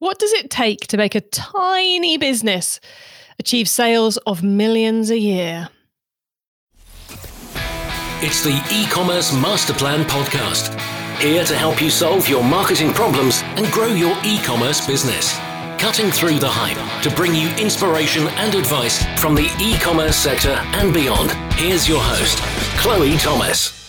[0.00, 2.80] What does it take to make a tiny business
[3.38, 5.68] achieve sales of millions a year?
[8.22, 10.72] It's the e commerce master plan podcast.
[11.20, 15.36] Here to help you solve your marketing problems and grow your e commerce business.
[15.78, 20.56] Cutting through the hype to bring you inspiration and advice from the e commerce sector
[20.80, 21.32] and beyond.
[21.60, 22.38] Here's your host,
[22.78, 23.79] Chloe Thomas.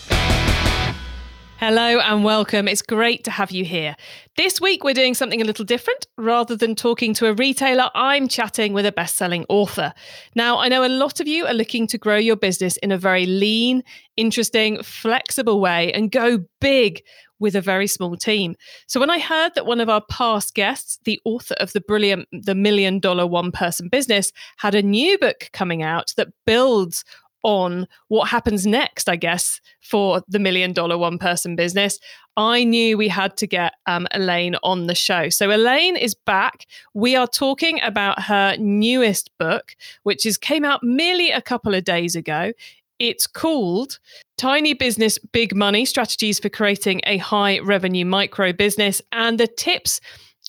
[1.64, 2.66] Hello and welcome.
[2.66, 3.94] It's great to have you here.
[4.36, 6.08] This week, we're doing something a little different.
[6.18, 9.94] Rather than talking to a retailer, I'm chatting with a best selling author.
[10.34, 12.98] Now, I know a lot of you are looking to grow your business in a
[12.98, 13.84] very lean,
[14.16, 17.04] interesting, flexible way and go big
[17.38, 18.56] with a very small team.
[18.88, 22.26] So when I heard that one of our past guests, the author of the brilliant
[22.32, 27.04] The Million Dollar One Person Business, had a new book coming out that builds
[27.42, 31.98] on what happens next, I guess, for the million dollar one person business,
[32.36, 35.28] I knew we had to get um, Elaine on the show.
[35.28, 36.66] So Elaine is back.
[36.94, 41.84] We are talking about her newest book, which is came out merely a couple of
[41.84, 42.52] days ago.
[42.98, 43.98] It's called
[44.38, 49.02] Tiny Business Big Money Strategies for Creating a High Revenue Micro Business.
[49.10, 50.00] And the tips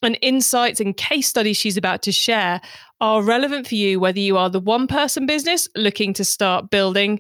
[0.04, 2.62] and insights and case studies she's about to share
[3.04, 7.20] are relevant for you, whether you are the one person business looking to start building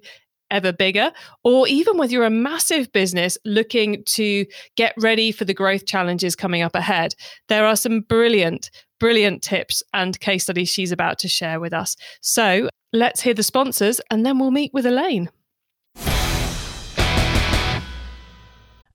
[0.50, 1.12] ever bigger,
[1.44, 4.46] or even whether you're a massive business looking to
[4.78, 7.14] get ready for the growth challenges coming up ahead.
[7.50, 11.98] There are some brilliant, brilliant tips and case studies she's about to share with us.
[12.22, 15.30] So let's hear the sponsors and then we'll meet with Elaine.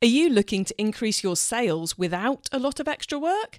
[0.00, 3.58] Are you looking to increase your sales without a lot of extra work?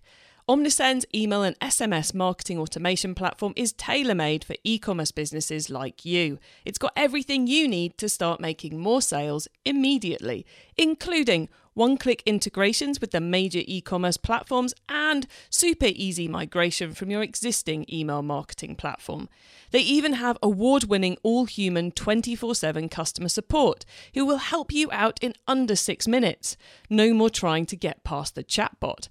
[0.50, 6.06] Omnisend's email and SMS marketing automation platform is tailor made for e commerce businesses like
[6.06, 6.39] you.
[6.66, 13.00] It's got everything you need to start making more sales immediately, including one click integrations
[13.00, 18.75] with the major e commerce platforms and super easy migration from your existing email marketing
[18.75, 19.30] platform.
[19.69, 23.85] They even have award winning all human 24 7 customer support
[24.16, 26.57] who will help you out in under six minutes.
[26.90, 29.09] No more trying to get past the chatbot.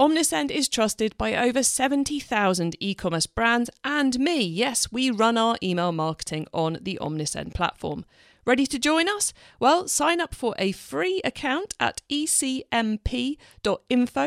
[0.00, 4.40] Omnisend is trusted by over 70,000 e commerce brands and me.
[4.40, 8.06] Yes, we run our email marketing on the Omnisend platform.
[8.46, 9.34] Ready to join us?
[9.58, 12.64] Well, sign up for a free account at ecmp.info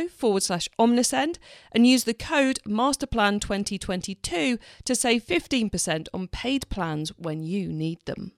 [0.09, 1.37] forward slash omnisend
[1.71, 8.33] and use the code MasterPlan2022 to save 15% on paid plans when you need them.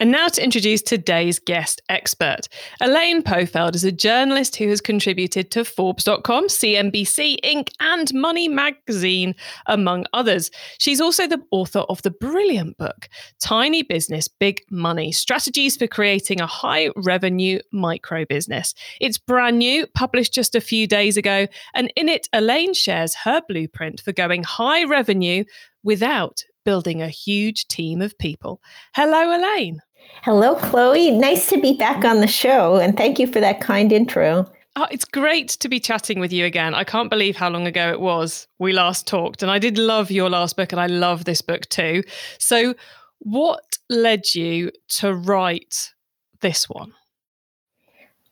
[0.00, 2.48] And now to introduce today's guest expert.
[2.80, 9.34] Elaine Pofeldt is a journalist who has contributed to Forbes.com, CNBC, Inc., and Money Magazine,
[9.66, 10.50] among others.
[10.78, 13.10] She's also the author of the brilliant book,
[13.40, 18.72] Tiny Business, Big Money Strategies for Creating a High Revenue Micro Business.
[19.02, 23.42] It's brand new, published just a few days ago, and in it, Elaine shares her
[23.46, 25.44] blueprint for going high revenue
[25.82, 28.60] without building a huge team of people.
[28.94, 29.82] Hello, Elaine.
[30.22, 31.10] Hello, Chloe.
[31.10, 34.50] Nice to be back on the show, and thank you for that kind intro.
[34.76, 36.74] Oh, it's great to be chatting with you again.
[36.74, 39.42] I can't believe how long ago it was we last talked.
[39.42, 42.02] And I did love your last book, and I love this book too.
[42.38, 42.74] So,
[43.18, 45.92] what led you to write
[46.40, 46.92] this one?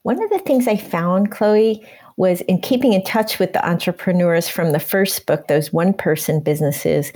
[0.03, 1.85] One of the things I found, Chloe,
[2.17, 6.39] was in keeping in touch with the entrepreneurs from the first book, those one person
[6.41, 7.11] businesses,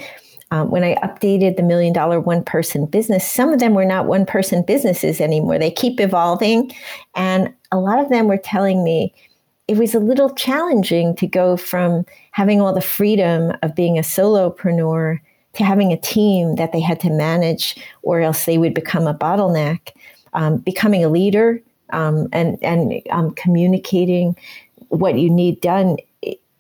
[0.54, 4.06] um, when I updated the million dollar one person business, some of them were not
[4.06, 5.58] one person businesses anymore.
[5.58, 6.72] They keep evolving.
[7.16, 9.16] And a lot of them were telling me
[9.68, 14.02] it was a little challenging to go from having all the freedom of being a
[14.04, 15.20] solopreneur
[15.54, 19.14] to having a team that they had to manage, or else they would become a
[19.16, 19.90] bottleneck.
[20.34, 21.62] Um, becoming a leader
[21.92, 24.36] um, and and um, communicating
[24.90, 25.98] what you need done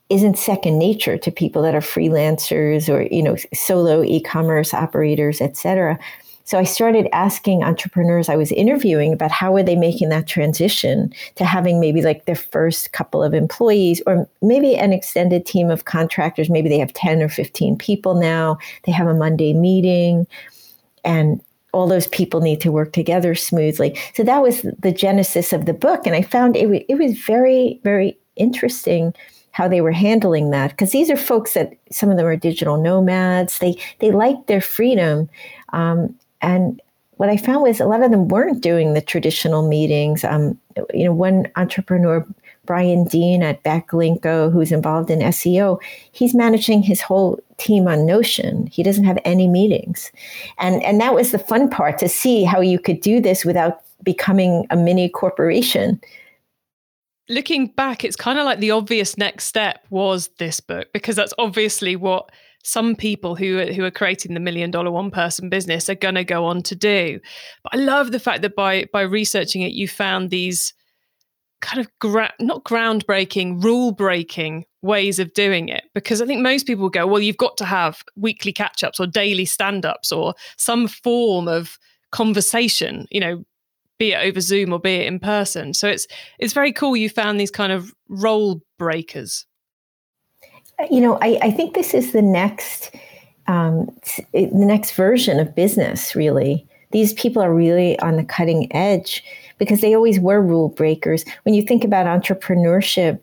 [0.10, 5.98] isn't second nature to people that are freelancers or you know solo e-commerce operators etc
[6.46, 11.14] so i started asking entrepreneurs i was interviewing about how were they making that transition
[11.36, 15.86] to having maybe like their first couple of employees or maybe an extended team of
[15.86, 16.50] contractors.
[16.50, 18.58] Maybe they have 10 or 15 people now.
[18.84, 20.28] They have a monday meeting.
[21.04, 21.42] And
[21.74, 23.98] all those people need to work together smoothly.
[24.14, 26.06] So that was the genesis of the book.
[26.06, 29.14] And i found it, it was very very interesting
[29.54, 32.78] how they were handling that because these are folks that some of them are digital
[32.78, 33.60] nomads.
[33.60, 35.30] They they like their freedom.
[35.70, 36.82] Um, and
[37.18, 40.24] what i found was a lot of them weren't doing the traditional meetings.
[40.24, 40.60] Um,
[40.94, 42.26] you know one entrepreneur
[42.66, 45.80] brian dean at backlinko who's involved in seo
[46.12, 48.68] he's managing his whole team on notion.
[48.68, 50.12] He doesn't have any meetings.
[50.58, 53.82] And and that was the fun part to see how you could do this without
[54.04, 56.02] becoming a mini corporation
[57.30, 61.34] looking back, it's kind of like the obvious next step was this book because that's
[61.38, 62.30] obviously what
[62.64, 66.24] some people who who are creating the million dollar one person business are going to
[66.24, 67.20] go on to do.
[67.64, 70.74] But I love the fact that by by researching it, you found these
[71.62, 75.86] kind of gra- not groundbreaking, rule breaking ways of doing it.
[75.94, 79.08] Because I think most people go, well, you've got to have weekly catch ups or
[79.08, 81.78] daily stand ups or some form of
[82.12, 83.44] conversation, you know,
[83.98, 85.74] be it over Zoom or be it in person.
[85.74, 86.08] So it's
[86.40, 89.46] it's very cool you found these kind of role breakers.
[90.90, 92.96] You know, I, I think this is the next
[93.48, 93.90] um,
[94.34, 96.16] the next version of business.
[96.16, 99.24] Really, these people are really on the cutting edge
[99.58, 101.26] because they always were rule breakers.
[101.44, 103.20] When you think about entrepreneurship,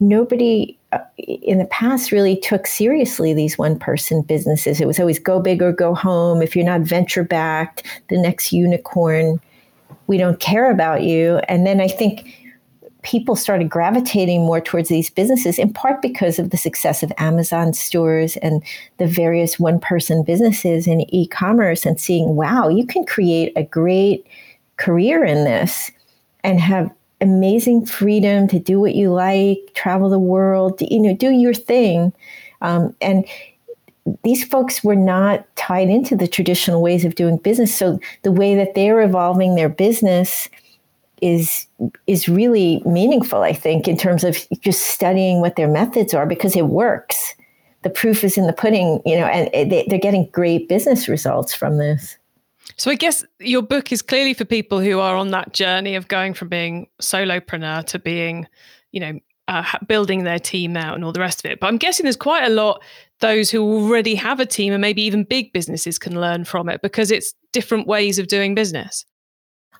[0.00, 4.80] nobody uh, in the past really took seriously these one person businesses.
[4.80, 6.42] It was always go big or go home.
[6.42, 9.40] If you're not venture backed, the next unicorn,
[10.06, 11.40] we don't care about you.
[11.48, 12.34] And then I think
[13.02, 17.74] people started gravitating more towards these businesses in part because of the success of Amazon
[17.74, 18.62] stores and
[18.96, 23.62] the various one person businesses in e commerce and seeing, wow, you can create a
[23.62, 24.26] great
[24.78, 25.90] career in this
[26.42, 26.90] and have
[27.20, 32.12] amazing freedom to do what you like, travel the world, you know, do your thing.
[32.62, 33.26] Um, and
[34.22, 37.74] these folks were not tied into the traditional ways of doing business.
[37.74, 40.48] So the way that they're evolving their business
[41.22, 41.66] is
[42.06, 46.56] is really meaningful, I think, in terms of just studying what their methods are because
[46.56, 47.34] it works.
[47.82, 51.54] The proof is in the pudding, you know, and they, they're getting great business results
[51.54, 52.16] from this.
[52.76, 56.08] So I guess your book is clearly for people who are on that journey of
[56.08, 58.48] going from being solopreneur to being,
[58.92, 61.60] you know, uh, building their team out and all the rest of it.
[61.60, 62.82] But I'm guessing there's quite a lot
[63.24, 66.82] those who already have a team and maybe even big businesses can learn from it
[66.82, 69.04] because it's different ways of doing business.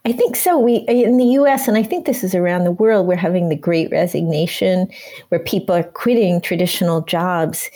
[0.07, 0.59] I think so.
[0.59, 3.57] We in the US and I think this is around the world we're having the
[3.57, 4.89] great resignation
[5.29, 7.71] where people are quitting traditional jobs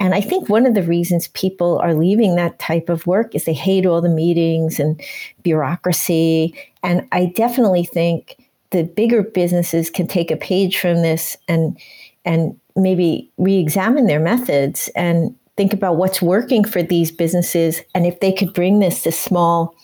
[0.00, 3.44] and I think one of the reasons people are leaving that type of work is
[3.44, 5.00] they hate all the meetings and
[5.42, 6.54] bureaucracy.
[6.82, 8.36] And I definitely think
[8.70, 11.78] the bigger businesses can take a page from this and
[12.24, 18.18] and maybe re-examine their methods and think about what's working for these businesses and if
[18.20, 19.74] they could bring this to small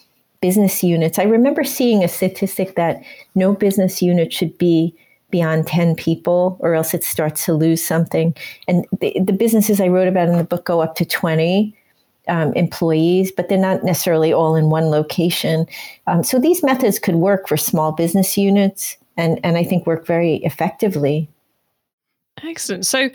[0.41, 1.19] business units.
[1.19, 3.03] I remember seeing a statistic that
[3.35, 4.95] no business unit should be
[5.31, 8.35] beyond 10 people or else it starts to lose something.
[8.67, 11.75] And the, the businesses I wrote about in the book go up to 20
[12.29, 15.67] um, employees, but they're not necessarily all in one location.
[16.07, 20.07] Um, so these methods could work for small business units and, and I think work
[20.07, 21.29] very effectively.
[22.45, 22.87] Excellent.
[22.87, 23.11] So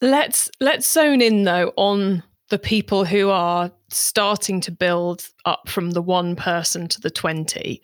[0.00, 5.90] let's let's zone in though on the people who are starting to build up from
[5.90, 7.82] the one person to the 20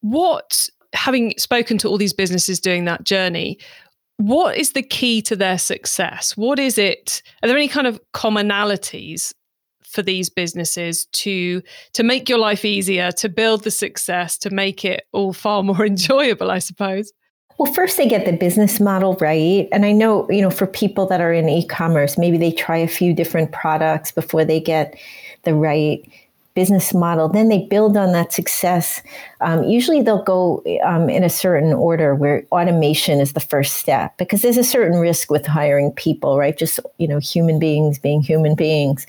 [0.00, 3.58] what having spoken to all these businesses doing that journey,
[4.16, 6.36] what is the key to their success?
[6.36, 7.22] What is it?
[7.42, 9.32] Are there any kind of commonalities
[9.84, 11.62] for these businesses to
[11.94, 15.86] to make your life easier, to build the success, to make it all far more
[15.94, 17.12] enjoyable, I suppose?
[17.58, 19.68] Well, first they get the business model right.
[19.70, 22.88] And I know, you know, for people that are in e-commerce, maybe they try a
[22.88, 24.98] few different products before they get
[25.44, 26.02] the right
[26.54, 29.02] business model, then they build on that success.
[29.40, 34.16] Um, usually they'll go um, in a certain order where automation is the first step
[34.18, 36.56] because there's a certain risk with hiring people, right?
[36.56, 39.06] Just, you know, human beings being human beings.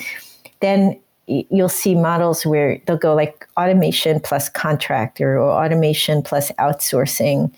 [0.60, 7.51] Then you'll see models where they'll go like automation plus contractor or automation plus outsourcing.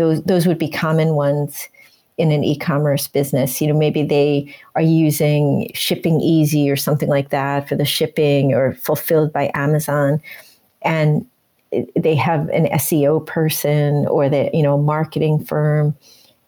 [0.00, 1.68] Those, those would be common ones
[2.16, 3.60] in an e-commerce business.
[3.60, 8.72] You know maybe they are using ShippingEasy or something like that for the shipping or
[8.74, 10.22] fulfilled by amazon.
[10.80, 11.26] And
[11.94, 15.94] they have an seo person or the you know marketing firm.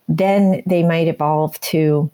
[0.08, 2.10] Then they might evolve to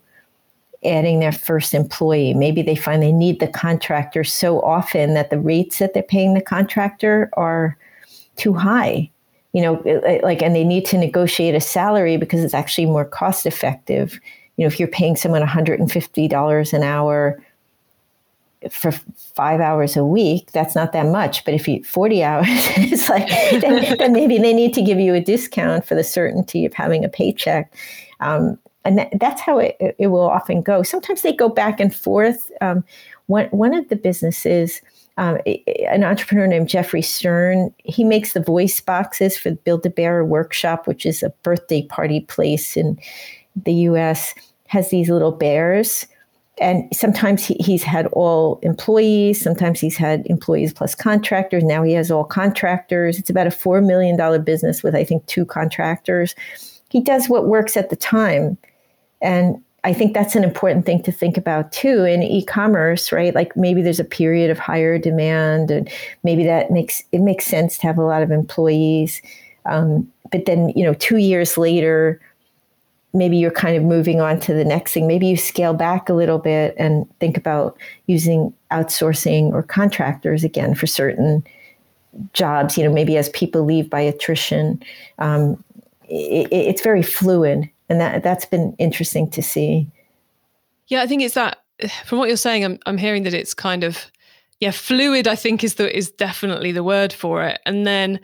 [0.85, 2.35] adding their first employee.
[2.35, 6.35] Maybe they find they need the contractor so often that the rates that they're paying
[6.35, 7.77] the contractor are
[8.35, 9.11] too high
[9.53, 9.83] you know,
[10.23, 14.21] like, and they need to negotiate a salary because it's actually more cost effective.
[14.57, 17.43] You know, if you're paying someone $150 an hour
[18.71, 18.93] for
[19.35, 21.45] five hours a week, that's not that much.
[21.45, 23.29] But if you 40 hours, it's like,
[23.61, 27.05] then, then, maybe they need to give you a discount for the certainty of having
[27.05, 27.73] a paycheck.
[28.21, 30.83] Um, and that, that's how it, it will often go.
[30.83, 32.51] Sometimes they go back and forth.
[32.61, 32.85] Um,
[33.27, 34.81] one, one of the businesses,
[35.19, 35.39] um,
[35.91, 37.75] an entrepreneur named Jeffrey Stern.
[37.79, 41.83] He makes the voice boxes for the Build a Bear Workshop, which is a birthday
[41.83, 42.99] party place in
[43.57, 44.33] the U.S.
[44.69, 46.07] Has these little bears,
[46.61, 49.43] and sometimes he, he's had all employees.
[49.43, 51.65] Sometimes he's had employees plus contractors.
[51.65, 53.19] Now he has all contractors.
[53.19, 56.37] It's about a four million dollar business with I think two contractors.
[56.91, 58.57] he does what works at the time.
[59.21, 63.35] And I think that's an important thing to think about too in e-commerce, right?
[63.35, 65.89] Like maybe there's a period of higher demand, and
[66.25, 69.23] maybe that makes it makes sense to have a lot of employees.
[69.67, 72.21] Um, but then, you know, two years later,
[73.15, 75.07] maybe you're kind of moving on to the next thing.
[75.07, 80.75] Maybe you scale back a little bit and think about using outsourcing or contractors again
[80.75, 81.45] for certain
[82.33, 82.77] jobs.
[82.77, 84.83] You know, maybe as people leave by attrition,
[85.19, 85.63] um,
[86.09, 89.89] it, it's very fluid, and that that's been interesting to see.
[90.89, 91.59] Yeah, I think it's that.
[92.05, 94.11] From what you're saying, I'm I'm hearing that it's kind of
[94.61, 95.29] yeah fluid.
[95.29, 98.21] I think is the is definitely the word for it, and then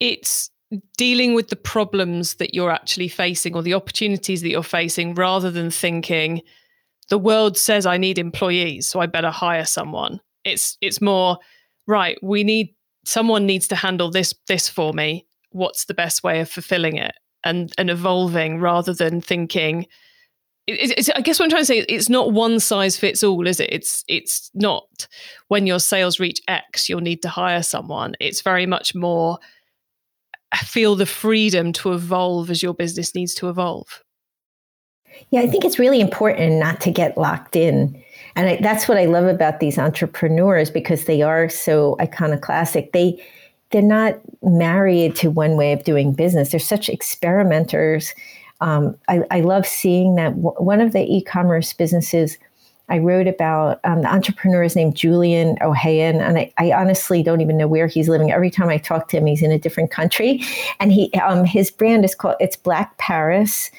[0.00, 0.50] it's
[0.96, 5.50] dealing with the problems that you're actually facing or the opportunities that you're facing rather
[5.50, 6.40] than thinking
[7.08, 10.20] the world says I need employees, so I better hire someone.
[10.44, 11.38] It's it's more
[11.86, 12.74] right, we need
[13.04, 15.26] someone needs to handle this this for me.
[15.50, 19.86] What's the best way of fulfilling it and and evolving rather than thinking
[20.68, 23.72] I guess what I'm trying to say it's not one size fits all, is it?
[23.72, 25.08] It's it's not
[25.48, 28.14] when your sales reach X, you'll need to hire someone.
[28.20, 29.38] It's very much more
[30.58, 34.02] feel the freedom to evolve as your business needs to evolve.
[35.30, 38.02] Yeah, I think it's really important not to get locked in.
[38.36, 42.92] And I, that's what I love about these entrepreneurs because they are so iconoclastic.
[42.92, 43.22] They
[43.70, 46.50] they're not married to one way of doing business.
[46.50, 48.14] They're such experimenters.
[48.60, 52.36] Um, I, I, love seeing that w- one of the e-commerce businesses
[52.90, 57.40] I wrote about um, the entrepreneur is named Julian Ohayon, and I, I, honestly don't
[57.40, 58.32] even know where he's living.
[58.32, 60.42] Every time I talk to him, he's in a different country,
[60.80, 63.70] and he um, his brand is called it's Black Paris,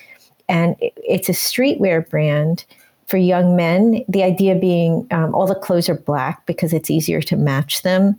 [0.48, 2.63] and it, it's a streetwear brand
[3.07, 4.03] for young men.
[4.07, 8.15] The idea being um, all the clothes are black because it's easier to match them,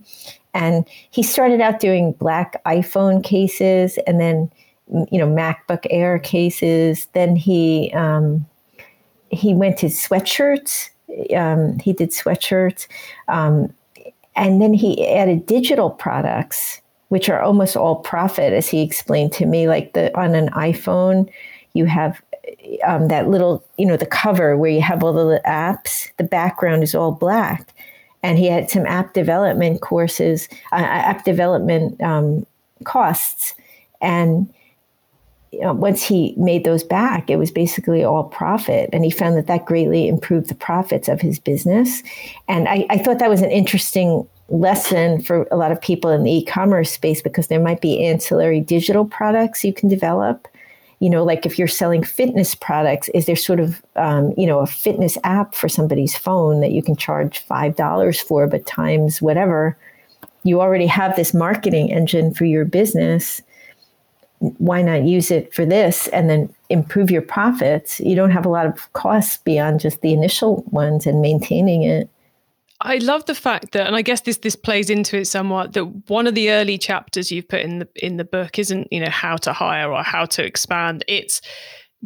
[0.53, 4.51] and he started out doing black iPhone cases, and then
[5.11, 7.07] you know MacBook Air cases.
[7.13, 8.45] Then he um,
[9.29, 10.89] he went to sweatshirts.
[11.35, 12.87] Um, he did sweatshirts.
[13.27, 13.73] Um,
[14.35, 19.45] and then he added digital products, which are almost all profit, as he explained to
[19.45, 19.67] me.
[19.67, 21.29] Like the on an iPhone,
[21.73, 22.21] you have
[22.85, 26.09] um, that little, you know, the cover where you have all the apps.
[26.17, 27.73] The background is all black,
[28.23, 32.45] and he had some app development courses, uh, app development um,
[32.85, 33.53] costs,
[34.01, 34.51] and
[35.51, 38.89] you know, once he made those back, it was basically all profit.
[38.91, 42.01] And he found that that greatly improved the profits of his business.
[42.47, 46.23] And I, I thought that was an interesting lesson for a lot of people in
[46.23, 50.47] the e-commerce space because there might be ancillary digital products you can develop
[51.03, 54.59] you know like if you're selling fitness products is there sort of um, you know
[54.59, 59.21] a fitness app for somebody's phone that you can charge five dollars for but times
[59.21, 59.77] whatever
[60.43, 63.41] you already have this marketing engine for your business
[64.57, 68.01] why not use it for this and then improve your profits?
[68.01, 72.09] You don't have a lot of costs beyond just the initial ones and maintaining it.
[72.83, 75.73] I love the fact that, and I guess this this plays into it somewhat.
[75.73, 78.99] That one of the early chapters you've put in the in the book isn't you
[78.99, 81.03] know how to hire or how to expand.
[81.07, 81.41] It's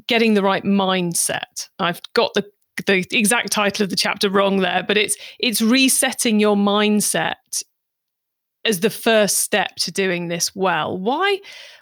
[0.07, 1.67] getting the right mindset.
[1.79, 2.45] I've got the
[2.85, 7.63] the exact title of the chapter wrong there, but it's it's resetting your mindset
[8.63, 10.95] as the first step to doing this well.
[10.95, 11.39] Why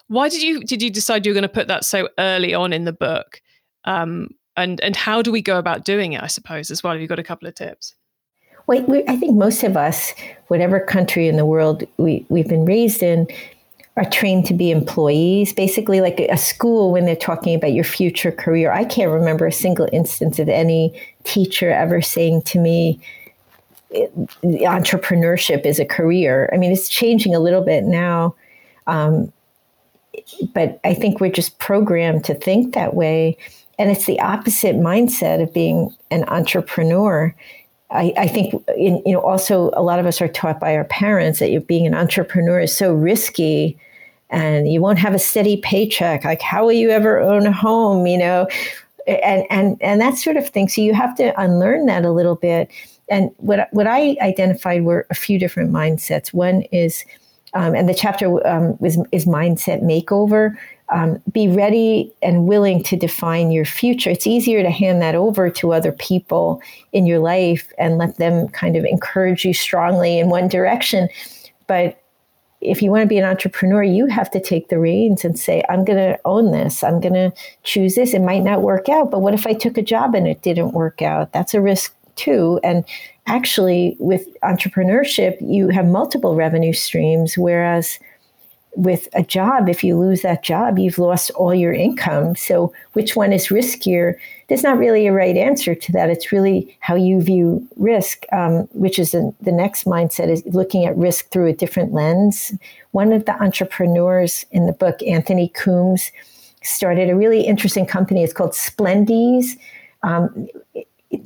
[0.07, 2.71] why did you did you decide you were going to put that so early on
[2.71, 3.41] in the book?
[3.83, 6.23] Um, and and how do we go about doing it?
[6.23, 6.93] I suppose as well.
[6.93, 7.93] Have you got a couple of tips?
[8.67, 10.13] Well, we, I think most of us,
[10.47, 13.27] whatever country in the world we, we've been raised in,
[13.97, 15.53] are trained to be employees.
[15.53, 18.71] Basically, like a school when they're talking about your future career.
[18.71, 22.99] I can't remember a single instance of any teacher ever saying to me,
[24.43, 26.49] entrepreneurship is a career.
[26.51, 28.35] I mean, it's changing a little bit now.
[28.87, 29.31] Um,
[30.53, 33.37] but I think we're just programmed to think that way.
[33.77, 37.35] And it's the opposite mindset of being an entrepreneur.
[37.91, 40.85] I, I think in, you know also a lot of us are taught by our
[40.85, 43.77] parents that being an entrepreneur is so risky
[44.29, 46.23] and you won't have a steady paycheck.
[46.23, 48.47] Like how will you ever own a home you know?
[49.07, 50.67] And and and that sort of thing.
[50.67, 52.71] So you have to unlearn that a little bit.
[53.07, 56.33] And what what i identified were a few different mindsets.
[56.33, 57.05] One is
[57.55, 60.55] um, and the chapter um, is, is mindset makeover.
[60.89, 64.11] Um, be ready and willing to define your future.
[64.11, 66.61] It's easier to hand that over to other people
[66.93, 71.09] in your life and let them kind of encourage you strongly in one direction.
[71.65, 71.99] But
[72.61, 75.63] if you want to be an entrepreneur, you have to take the reins and say,
[75.69, 76.83] I'm going to own this.
[76.83, 78.13] I'm going to choose this.
[78.13, 80.73] It might not work out, but what if I took a job and it didn't
[80.73, 81.31] work out?
[81.31, 82.59] That's a risk too.
[82.63, 82.85] And
[83.27, 87.99] actually, with entrepreneurship, you have multiple revenue streams, whereas
[88.75, 92.35] with a job, if you lose that job, you've lost all your income.
[92.35, 94.15] So, which one is riskier?
[94.47, 96.09] There's not really a right answer to that.
[96.09, 100.85] It's really how you view risk, um, which is a, the next mindset is looking
[100.85, 102.53] at risk through a different lens.
[102.91, 106.11] One of the entrepreneurs in the book, Anthony Coombs,
[106.63, 108.23] started a really interesting company.
[108.23, 109.57] It's called Splendies.
[110.03, 110.47] Um,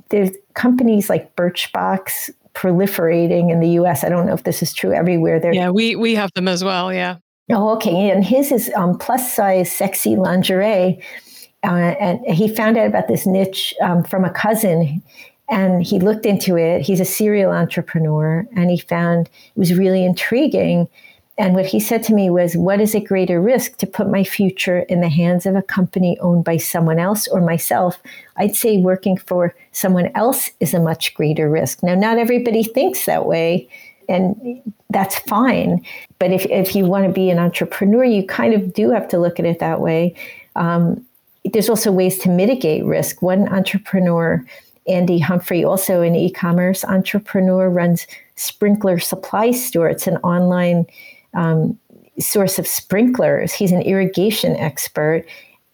[0.09, 4.03] there's companies like Birchbox proliferating in the U.S.
[4.03, 5.39] I don't know if this is true everywhere.
[5.39, 6.93] There, yeah, we we have them as well.
[6.93, 7.17] Yeah.
[7.51, 8.09] Oh, okay.
[8.09, 11.01] And his is um, plus size, sexy lingerie.
[11.63, 15.01] Uh, and he found out about this niche um, from a cousin
[15.49, 16.81] and he looked into it.
[16.81, 20.87] He's a serial entrepreneur and he found it was really intriguing.
[21.37, 24.23] And what he said to me was, What is a greater risk to put my
[24.23, 27.97] future in the hands of a company owned by someone else or myself?
[28.37, 31.81] I'd say working for someone else is a much greater risk.
[31.81, 33.69] Now, not everybody thinks that way,
[34.09, 35.85] and that's fine.
[36.17, 39.19] But if, if you want to be an entrepreneur, you kind of do have to
[39.19, 40.15] look at it that way.
[40.55, 41.05] Um,
[41.45, 43.21] there's also ways to mitigate risk.
[43.21, 44.43] One entrepreneur,
[44.87, 49.89] Andy Humphrey, also an e commerce entrepreneur, runs Sprinkler Supply Store.
[49.89, 50.85] It's an online
[51.33, 51.77] um,
[52.19, 53.53] source of sprinklers.
[53.53, 55.25] He's an irrigation expert.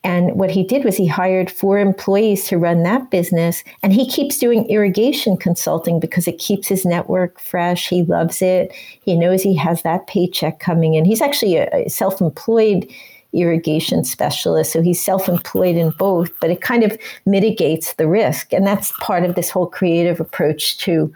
[0.06, 3.64] And what he did was he hired four employees to run that business.
[3.82, 7.90] And he keeps doing irrigation consulting because it keeps his network fresh.
[7.90, 8.72] He loves it.
[9.02, 11.06] He knows he has that paycheck coming in.
[11.06, 12.88] He's actually a, self employed
[13.34, 14.72] irrigation specialist.
[14.72, 16.96] So he's self employed in both, but it kind of
[17.26, 18.54] mitigates the risk.
[18.54, 21.12] And that's part of this whole creative approach to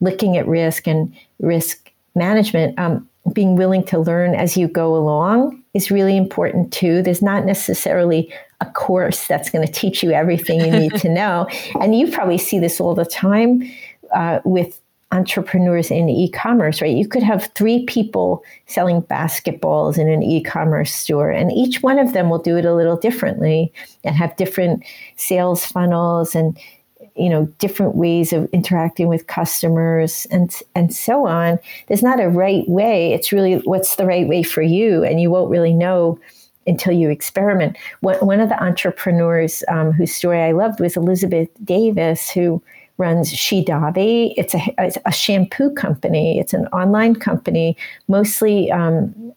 [0.00, 2.76] looking at risk and risk management.
[2.76, 7.02] Um, being willing to learn as you go along is really important too.
[7.02, 11.46] There's not necessarily a course that's going to teach you everything you need to know.
[11.80, 13.62] And you probably see this all the time
[14.12, 14.80] uh, with
[15.12, 16.96] entrepreneurs in e-commerce, right?
[16.96, 22.14] You could have three people selling basketballs in an e-commerce store, and each one of
[22.14, 23.70] them will do it a little differently
[24.04, 24.82] and have different
[25.16, 26.58] sales funnels and
[27.14, 32.28] you know different ways of interacting with customers and and so on there's not a
[32.28, 36.18] right way it's really what's the right way for you and you won't really know
[36.66, 42.30] until you experiment one, of the entrepreneurs um, whose story i loved was elizabeth davis
[42.30, 42.62] who
[42.98, 44.34] runs Shedavi.
[44.36, 46.38] It's a, it's a shampoo company.
[46.38, 49.32] It's an online company, mostly um,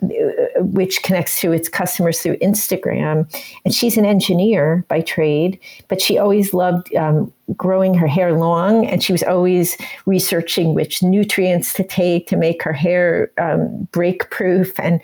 [0.00, 3.28] which connects to its customers through Instagram.
[3.64, 5.58] And she's an engineer by trade,
[5.88, 8.86] but she always loved um, growing her hair long.
[8.86, 14.30] And she was always researching which nutrients to take to make her hair um, break
[14.30, 14.78] proof.
[14.78, 15.00] And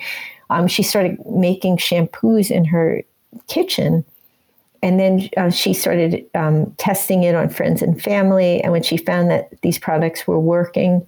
[0.51, 3.03] um, she started making shampoos in her
[3.49, 4.05] kitchen.
[4.83, 8.61] And then uh, she started um, testing it on friends and family.
[8.61, 11.07] And when she found that these products were working,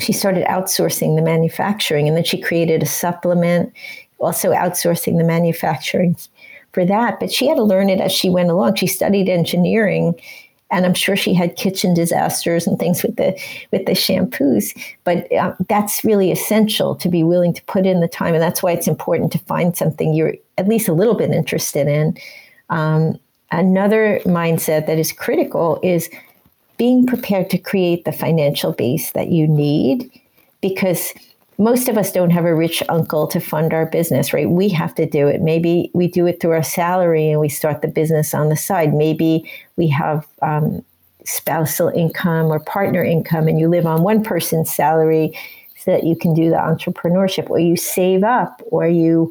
[0.00, 3.72] she started outsourcing the manufacturing and then she created a supplement,
[4.18, 6.16] also outsourcing the manufacturing
[6.72, 7.20] for that.
[7.20, 8.76] But she had to learn it as she went along.
[8.76, 10.14] She studied engineering
[10.70, 13.38] and I'm sure she had kitchen disasters and things with the
[13.72, 14.76] with the shampoos.
[15.04, 18.62] But uh, that's really essential to be willing to put in the time, and that's
[18.62, 22.16] why it's important to find something you're at least a little bit interested in.
[22.68, 23.18] Um,
[23.50, 26.08] another mindset that is critical is
[26.80, 30.10] being prepared to create the financial base that you need
[30.62, 31.12] because
[31.58, 34.48] most of us don't have a rich uncle to fund our business, right?
[34.48, 35.42] We have to do it.
[35.42, 38.94] Maybe we do it through our salary and we start the business on the side.
[38.94, 39.44] Maybe
[39.76, 40.82] we have um,
[41.26, 45.38] spousal income or partner income and you live on one person's salary
[45.76, 49.30] so that you can do the entrepreneurship, or you save up, or you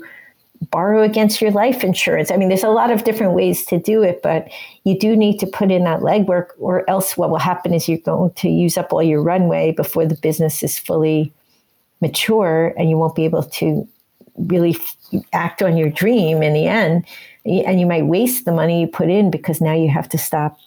[0.62, 2.32] borrow against your life insurance.
[2.32, 4.50] I mean, there's a lot of different ways to do it, but
[4.84, 7.98] you do need to put in that legwork, or else what will happen is you're
[8.00, 11.32] going to use up all your runway before the business is fully
[12.02, 13.88] mature and you won't be able to
[14.38, 14.78] really
[15.34, 17.06] act on your dream in the end.
[17.46, 20.58] And you might waste the money you put in because now you have to stop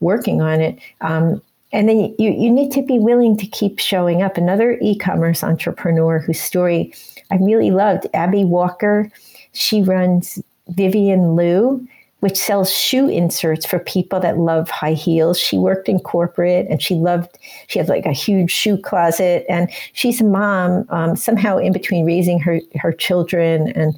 [0.00, 0.78] working on it.
[1.00, 1.40] Um,
[1.72, 4.36] and then you, you need to be willing to keep showing up.
[4.36, 6.94] Another e commerce entrepreneur whose story
[7.30, 9.10] I really loved, Abby Walker
[9.56, 11.86] she runs Vivian Lou,
[12.20, 15.38] which sells shoe inserts for people that love high heels.
[15.38, 17.38] She worked in corporate and she loved,
[17.68, 19.44] she had like a huge shoe closet.
[19.48, 23.94] And she's a mom, um, somehow in between raising her, her children and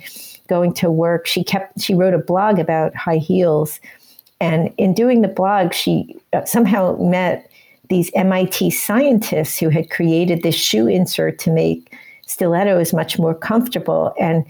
[0.48, 1.26] going to work.
[1.26, 3.80] She kept, she wrote a blog about high heels.
[4.40, 7.50] And in doing the blog, she uh, somehow met
[7.88, 11.94] these MIT scientists who had created this shoe insert to make
[12.26, 14.14] stilettos much more comfortable.
[14.20, 14.44] And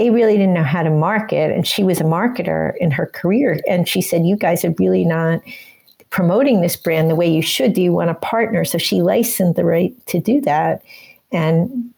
[0.00, 1.52] they really didn't know how to market.
[1.54, 3.60] And she was a marketer in her career.
[3.68, 5.42] And she said, You guys are really not
[6.08, 7.74] promoting this brand the way you should.
[7.74, 8.64] Do you want a partner?
[8.64, 10.82] So she licensed the right to do that.
[11.32, 11.92] And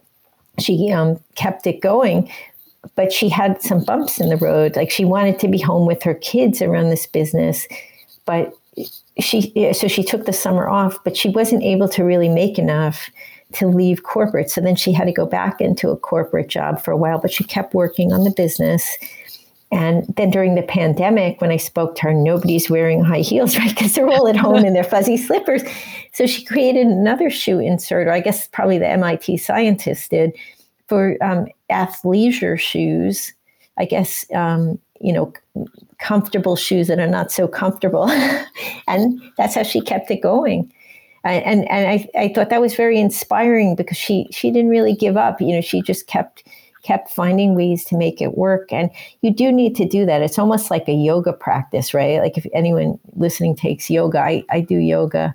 [0.59, 2.29] she um, kept it going.
[2.97, 4.75] But she had some bumps in the road.
[4.75, 7.69] Like she wanted to be home with her kids around this business,
[8.27, 8.53] but
[9.21, 13.09] she so she took the summer off, but she wasn't able to really make enough
[13.55, 14.51] to leave corporate.
[14.51, 17.33] So then she had to go back into a corporate job for a while, but
[17.33, 18.97] she kept working on the business.
[19.71, 23.71] And then during the pandemic, when I spoke to her, nobody's wearing high heels, right?
[23.71, 25.63] Because they're all at home in their fuzzy slippers.
[26.13, 30.33] So she created another shoe insert, or I guess probably the MIT scientist did,
[30.89, 33.33] for um, athleisure shoes.
[33.79, 35.33] I guess, um, you know,
[35.99, 38.11] comfortable shoes that are not so comfortable.
[38.87, 40.71] and that's how she kept it going
[41.31, 45.17] and and I, I thought that was very inspiring because she she didn't really give
[45.17, 45.41] up.
[45.41, 46.45] You know she just kept
[46.83, 48.73] kept finding ways to make it work.
[48.73, 50.23] And you do need to do that.
[50.23, 52.21] It's almost like a yoga practice right?
[52.21, 55.35] Like if anyone listening takes yoga i, I do yoga.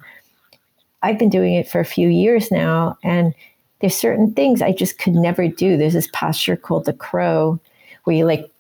[1.03, 3.33] I've been doing it for a few years now and
[3.79, 5.77] there's certain things i just could never do.
[5.77, 7.59] There's this posture called the crow
[8.03, 8.51] where you like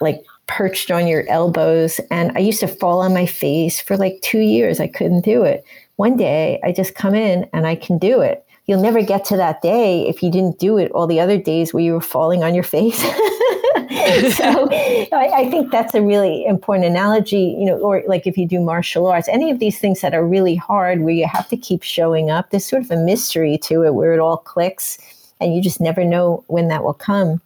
[0.00, 2.00] like perched on your elbows.
[2.10, 4.78] And i used to fall on my face for like two years.
[4.78, 5.64] I couldn't do it
[5.96, 8.44] one day I just come in and I can do it.
[8.66, 11.74] You'll never get to that day if you didn't do it all the other days
[11.74, 13.00] where you were falling on your face.
[13.02, 13.08] so
[15.12, 18.60] I, I, think that's a really important analogy, you know, or like if you do
[18.60, 21.82] martial arts, any of these things that are really hard where you have to keep
[21.82, 24.98] showing up, there's sort of a mystery to it where it all clicks
[25.40, 27.40] and you just never know when that will come.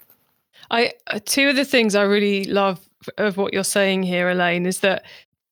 [0.71, 2.81] I uh, two of the things I really love
[3.19, 5.05] of what you're saying here, Elaine, is that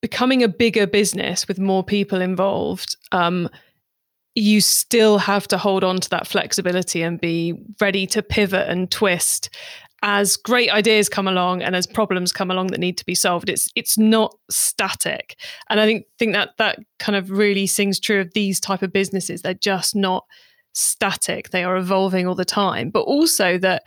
[0.05, 3.49] becoming a bigger business with more people involved, um,
[4.35, 8.91] you still have to hold on to that flexibility and be ready to pivot and
[8.91, 9.49] twist
[10.03, 13.49] as great ideas come along and as problems come along that need to be solved.
[13.49, 15.39] It's it's not static.
[15.71, 18.93] And i think think that that kind of really sings true of these type of
[18.93, 19.41] businesses.
[19.41, 20.27] They're just not
[20.75, 21.49] static.
[21.49, 22.91] They are evolving all the time.
[22.91, 23.85] But also that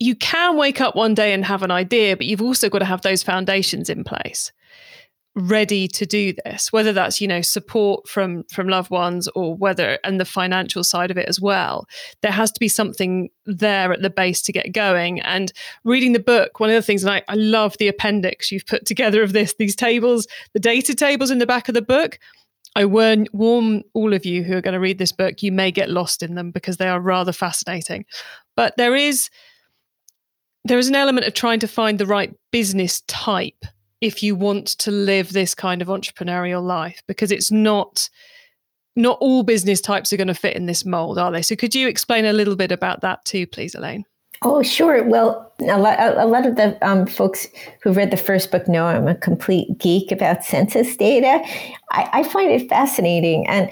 [0.00, 2.84] you can wake up one day and have an idea but you've also got to
[2.84, 4.50] have those foundations in place
[5.36, 9.98] ready to do this whether that's you know support from from loved ones or whether
[10.02, 11.86] and the financial side of it as well
[12.22, 15.52] there has to be something there at the base to get going and
[15.84, 18.86] reading the book one of the things and I, I love the appendix you've put
[18.86, 22.18] together of this these tables the data tables in the back of the book
[22.74, 25.70] I warn, warn all of you who are going to read this book, you may
[25.70, 28.04] get lost in them because they are rather fascinating.
[28.54, 29.30] But there is
[30.66, 33.64] there is an element of trying to find the right business type
[34.00, 38.08] if you want to live this kind of entrepreneurial life because it's not
[38.98, 41.74] not all business types are going to fit in this mold are they so could
[41.74, 44.04] you explain a little bit about that too please elaine
[44.42, 45.02] Oh, sure.
[45.02, 47.46] Well, a lot, a lot of the um, folks
[47.82, 51.42] who read the first book know I'm a complete geek about census data.
[51.90, 53.46] I, I, find it fascinating.
[53.48, 53.70] And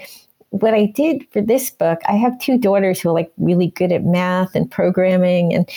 [0.49, 3.91] what I did for this book, I have two daughters who are like really good
[3.91, 5.53] at math and programming.
[5.53, 5.69] And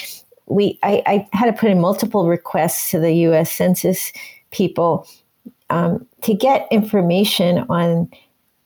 [0.47, 3.53] we, I, I had to put in multiple requests to the U.S.
[3.53, 4.13] Census
[4.51, 5.07] people
[5.71, 8.11] um, to get information on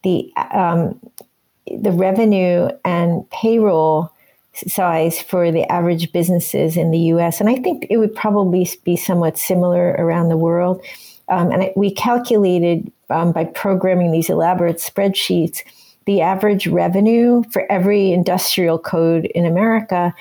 [0.02, 0.98] the um,
[1.66, 4.10] the revenue and payroll
[4.54, 7.40] size for the average businesses in the U.S.
[7.40, 10.84] And I think it would probably be somewhat similar around the world.
[11.28, 15.62] Um, and we calculated um, by programming these elaborate spreadsheets
[16.04, 20.12] the average revenue for every industrial code in America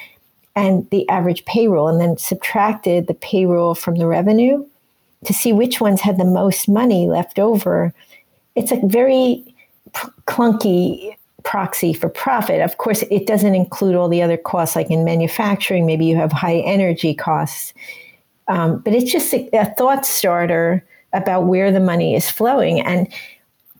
[0.55, 4.63] and the average payroll, and then subtracted the payroll from the revenue
[5.25, 7.93] to see which ones had the most money left over.
[8.55, 9.55] It's a very
[10.25, 12.61] clunky proxy for profit.
[12.61, 16.31] Of course, it doesn't include all the other costs, like in manufacturing, maybe you have
[16.31, 17.73] high energy costs.
[18.47, 22.81] Um, but it's just a, a thought starter about where the money is flowing.
[22.81, 23.11] And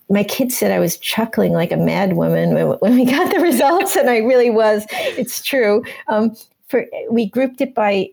[0.10, 3.40] my kids said I was chuckling like a mad woman when, when we got the
[3.40, 4.86] results, and I really was.
[4.92, 5.84] It's true.
[6.08, 6.36] Um,
[6.68, 8.10] for we grouped it by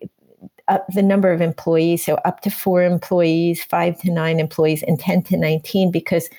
[0.93, 5.23] the number of employees, so up to four employees, five to nine employees, and 10
[5.23, 6.29] to 19, because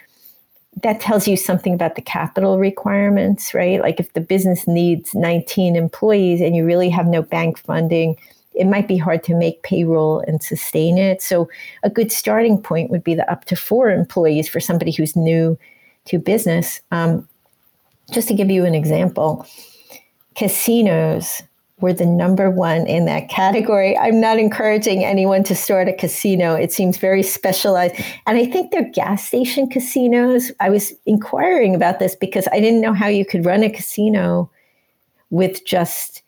[0.83, 3.81] that tells you something about the capital requirements, right?
[3.81, 8.17] Like if the business needs 19 employees and you really have no bank funding,
[8.55, 11.23] it might be hard to make payroll and sustain it.
[11.23, 11.49] So
[11.83, 15.59] a good starting point would be the up to four employees for somebody who's new
[16.07, 16.81] to business.
[16.91, 17.29] Um,
[18.13, 19.47] just to give you an example,
[20.35, 21.43] casinos
[21.81, 23.97] we're the number one in that category.
[23.97, 26.55] I'm not encouraging anyone to start a casino.
[26.55, 27.95] It seems very specialized.
[28.27, 30.53] And I think they're gas station casinos.
[30.61, 34.51] I was inquiring about this because I didn't know how you could run a casino
[35.31, 36.23] with just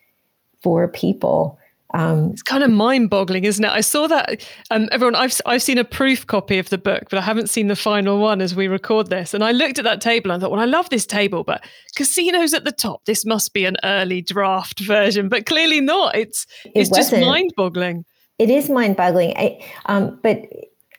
[0.61, 1.59] four people.
[1.95, 3.69] Um, it's kind of mind-boggling, isn't it?
[3.69, 4.43] I saw that.
[4.71, 7.67] Um, everyone, I've I've seen a proof copy of the book, but I haven't seen
[7.67, 9.35] the final one as we record this.
[9.35, 11.63] And I looked at that table and I thought, well, I love this table, but
[11.95, 13.05] casinos at the top.
[13.05, 16.15] This must be an early draft version, but clearly not.
[16.15, 18.05] It's it's just mind-boggling.
[18.39, 19.37] It is mind-boggling.
[19.37, 20.41] I, um, but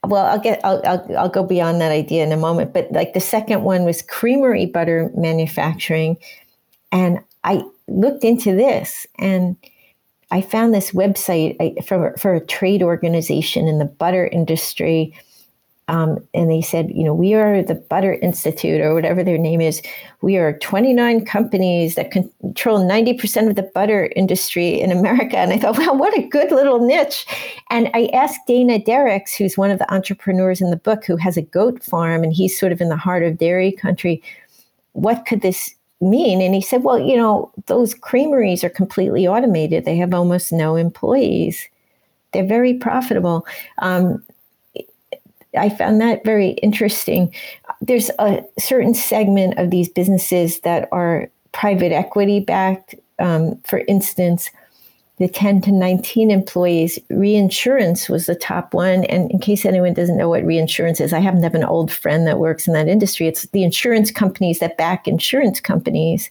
[0.04, 2.72] well, I'll get I'll, I'll I'll go beyond that idea in a moment.
[2.72, 6.18] But like the second one was creamery butter manufacturing,
[6.92, 9.56] and I looked into this and
[10.30, 15.14] I found this website for, for a trade organization in the butter industry.
[15.86, 19.60] Um, and they said, you know, we are the Butter Institute or whatever their name
[19.60, 19.82] is.
[20.22, 25.36] We are 29 companies that control 90% of the butter industry in America.
[25.36, 27.26] And I thought, wow, what a good little niche.
[27.68, 31.36] And I asked Dana Derricks, who's one of the entrepreneurs in the book, who has
[31.36, 34.22] a goat farm, and he's sort of in the heart of dairy country.
[34.92, 36.40] What could this mean?
[36.40, 39.84] And he said, well, you know, those creameries are completely automated.
[39.84, 41.68] They have almost no employees.
[42.32, 43.46] They're very profitable.
[43.78, 44.24] Um,
[45.56, 47.32] I found that very interesting.
[47.80, 52.96] There's a certain segment of these businesses that are private equity backed.
[53.20, 54.50] Um, for instance,
[55.18, 59.04] the 10 to 19 employees, reinsurance was the top one.
[59.04, 61.92] And in case anyone doesn't know what reinsurance is, I happen to have an old
[61.92, 63.28] friend that works in that industry.
[63.28, 66.30] It's the insurance companies that back insurance companies.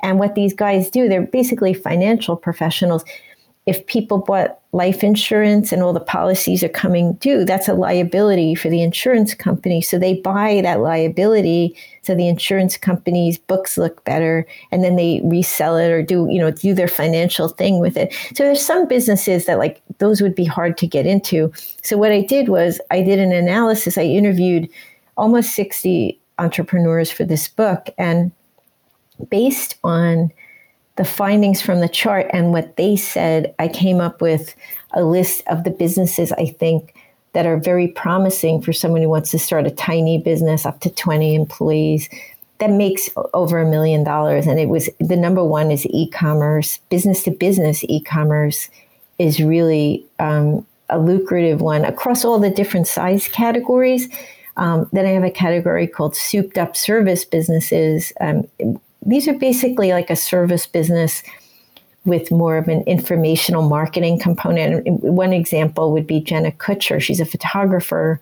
[0.00, 3.04] And what these guys do, they're basically financial professionals
[3.68, 8.54] if people bought life insurance and all the policies are coming due, that's a liability
[8.54, 9.82] for the insurance company.
[9.82, 15.20] So they buy that liability so the insurance company's books look better and then they
[15.22, 18.14] resell it or do, you know, do their financial thing with it.
[18.34, 21.52] So there's some businesses that like those would be hard to get into.
[21.82, 23.98] So what I did was I did an analysis.
[23.98, 24.66] I interviewed
[25.18, 28.32] almost 60 entrepreneurs for this book and
[29.28, 30.32] based on
[30.98, 34.54] the findings from the chart and what they said, I came up with
[34.92, 36.94] a list of the businesses I think
[37.32, 40.90] that are very promising for someone who wants to start a tiny business up to
[40.90, 42.08] 20 employees
[42.58, 44.48] that makes over a million dollars.
[44.48, 48.68] And it was the number one is e commerce, business to business e commerce
[49.20, 54.08] is really um, a lucrative one across all the different size categories.
[54.56, 58.12] Um, then I have a category called souped up service businesses.
[58.20, 58.48] Um,
[59.04, 61.22] these are basically like a service business
[62.04, 64.86] with more of an informational marketing component.
[65.02, 67.00] One example would be Jenna Kutcher.
[67.00, 68.20] She's a photographer.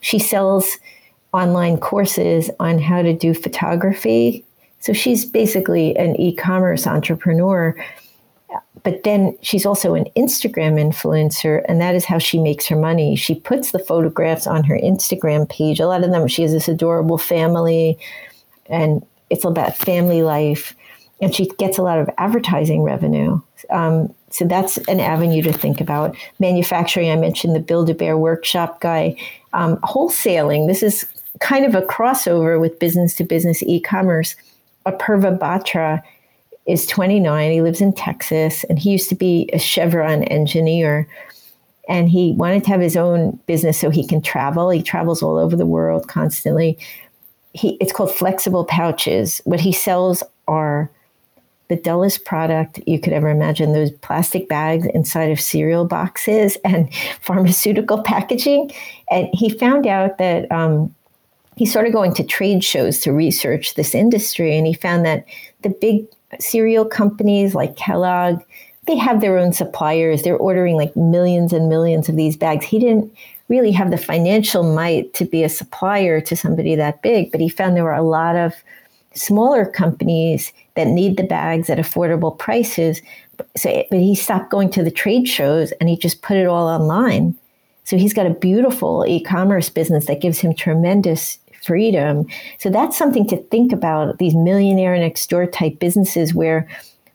[0.00, 0.78] She sells
[1.32, 4.44] online courses on how to do photography.
[4.80, 7.74] So she's basically an e commerce entrepreneur.
[8.82, 13.14] But then she's also an Instagram influencer, and that is how she makes her money.
[13.14, 15.78] She puts the photographs on her Instagram page.
[15.78, 17.96] A lot of them, she has this adorable family,
[18.66, 20.76] and it's about family life,
[21.22, 23.40] and she gets a lot of advertising revenue.
[23.70, 26.14] Um, so that's an avenue to think about.
[26.38, 29.16] Manufacturing, I mentioned the Build a Bear workshop guy.
[29.54, 31.06] Um, wholesaling, this is
[31.40, 34.36] kind of a crossover with business to business e commerce.
[34.84, 36.02] Apurva Batra
[36.66, 37.52] is 29.
[37.52, 41.08] He lives in Texas, and he used to be a Chevron engineer.
[41.88, 44.68] And he wanted to have his own business so he can travel.
[44.68, 46.78] He travels all over the world constantly
[47.54, 49.40] he it's called flexible pouches.
[49.44, 50.90] What he sells are
[51.68, 56.92] the dullest product you could ever imagine those plastic bags inside of cereal boxes and
[57.20, 58.70] pharmaceutical packaging.
[59.10, 60.94] And he found out that um,
[61.56, 64.56] he started going to trade shows to research this industry.
[64.56, 65.24] And he found that
[65.62, 66.06] the big
[66.40, 68.42] cereal companies like Kellogg,
[68.86, 70.22] they have their own suppliers.
[70.22, 72.66] They're ordering like millions and millions of these bags.
[72.66, 73.12] He didn't
[73.52, 77.50] really have the financial might to be a supplier to somebody that big, but he
[77.50, 78.54] found there were a lot of
[79.14, 83.02] smaller companies that need the bags at affordable prices.
[83.54, 86.66] So, but he stopped going to the trade shows and he just put it all
[86.66, 87.36] online.
[87.84, 92.26] So he's got a beautiful e-commerce business that gives him tremendous freedom.
[92.58, 94.18] So that's something to think about.
[94.18, 96.66] These millionaire next door type businesses where,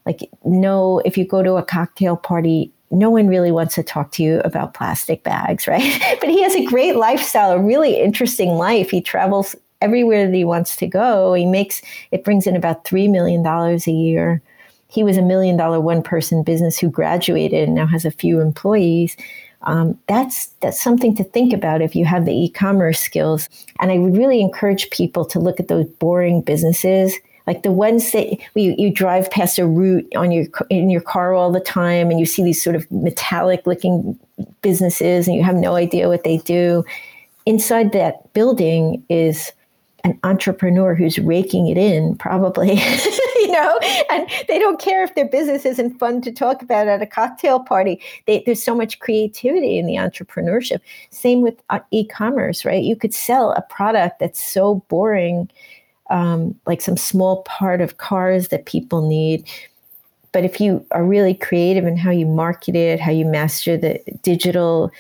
[0.06, 4.12] like, no, if you go to a cocktail party, no one really wants to talk
[4.14, 6.02] to you about plastic bags, right?
[6.20, 8.90] but he has a great lifestyle, a really interesting life.
[8.90, 11.34] He travels everywhere that he wants to go.
[11.34, 14.42] He makes it brings in about $3 million a year.
[14.90, 18.40] He was a million dollar one person business who graduated and now has a few
[18.40, 19.18] employees.
[19.64, 23.50] Um, that's that's something to think about if you have the e-commerce skills.
[23.80, 27.14] And I would really encourage people to look at those boring businesses
[27.48, 31.34] like the ones that you, you drive past a route on your in your car
[31.34, 34.20] all the time and you see these sort of metallic looking
[34.62, 36.84] businesses and you have no idea what they do
[37.46, 39.52] inside that building is
[40.04, 42.80] an entrepreneur who's raking it in probably
[43.48, 43.80] you know,
[44.10, 47.60] and they don't care if their business isn't fun to talk about at a cocktail
[47.60, 48.02] party.
[48.26, 50.80] They, there's so much creativity in the entrepreneurship.
[51.12, 52.84] Same with uh, e-commerce, right?
[52.84, 55.50] You could sell a product that's so boring,
[56.10, 59.48] um, like some small part of cars that people need.
[60.32, 64.00] But if you are really creative in how you market it, how you master the
[64.22, 64.92] digital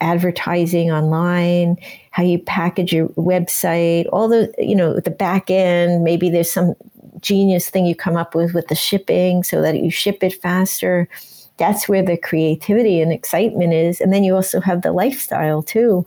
[0.00, 1.76] advertising online,
[2.10, 6.74] how you package your website, all the, you know, the back end, maybe there's some
[7.20, 11.08] genius thing you come up with with the shipping so that you ship it faster.
[11.58, 14.00] That's where the creativity and excitement is.
[14.00, 16.06] And then you also have the lifestyle too.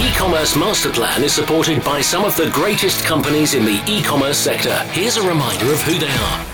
[0.00, 4.74] E-commerce master plan is supported by some of the greatest companies in the e-commerce sector.
[4.92, 6.46] Here's a reminder of who they are.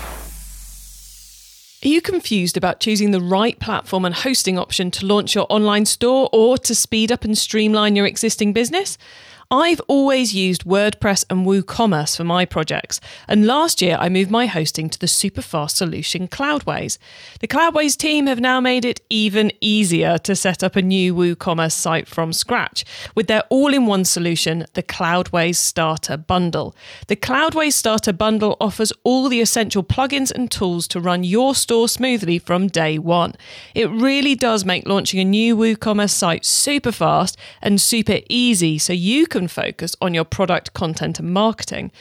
[1.85, 5.85] Are you confused about choosing the right platform and hosting option to launch your online
[5.85, 8.97] store or to speed up and streamline your existing business?
[9.49, 14.45] I've always used WordPress and WooCommerce for my projects, and last year I moved my
[14.45, 16.97] hosting to the super fast solution Cloudways.
[17.39, 21.71] The Cloudways team have now made it even easier to set up a new WooCommerce
[21.71, 22.83] site from scratch
[23.15, 26.75] with their all in one solution, the Cloudways Starter Bundle.
[27.07, 31.87] The Cloudways Starter Bundle offers all the essential plugins and tools to run your store
[31.87, 33.33] smoothly from day one.
[33.73, 38.91] It really does make launching a new WooCommerce site super fast and super easy so
[38.91, 41.91] you can can focus on your product content and marketing.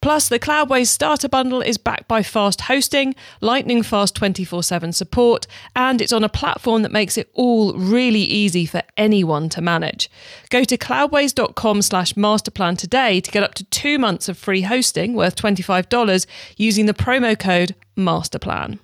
[0.00, 5.46] Plus, the Cloudways Starter Bundle is backed by fast hosting, lightning fast 24 7 support,
[5.74, 10.10] and it's on a platform that makes it all really easy for anyone to manage.
[10.48, 15.12] Go to cloudways.com slash masterplan today to get up to two months of free hosting
[15.12, 18.78] worth $25 using the promo code MASTERPLAN.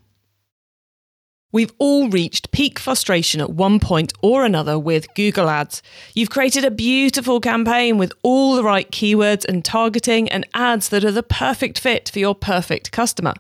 [1.53, 5.83] We've all reached peak frustration at one point or another with Google Ads.
[6.15, 11.05] You've created a beautiful campaign with all the right keywords and targeting and ads that
[11.05, 13.35] are the perfect fit for your perfect customer.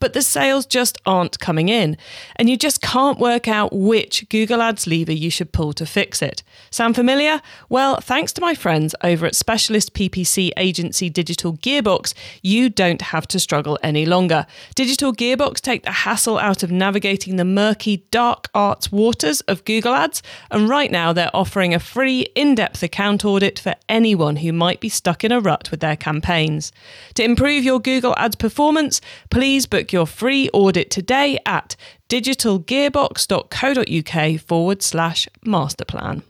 [0.00, 1.98] But the sales just aren't coming in,
[2.36, 6.22] and you just can't work out which Google Ads lever you should pull to fix
[6.22, 6.42] it.
[6.70, 7.42] Sound familiar?
[7.68, 13.28] Well, thanks to my friends over at specialist PPC agency Digital Gearbox, you don't have
[13.28, 14.46] to struggle any longer.
[14.74, 19.92] Digital Gearbox take the hassle out of navigating the murky, dark arts waters of Google
[19.92, 24.52] Ads, and right now they're offering a free, in depth account audit for anyone who
[24.52, 26.70] might be stuck in a rut with their campaigns.
[27.14, 31.74] To improve your Google Ads performance, please book your free audit today at
[32.08, 36.22] digitalgearbox.co.uk forward slash masterplan.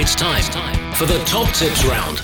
[0.00, 2.22] It's time for the top tips round.